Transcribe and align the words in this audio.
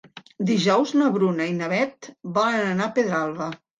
Dijous 0.51 0.93
na 1.01 1.09
Bruna 1.17 1.47
i 1.49 1.53
na 1.59 1.69
Beth 1.73 2.09
volen 2.39 2.67
anar 2.73 2.89
a 2.89 2.95
Pedralba. 2.97 3.51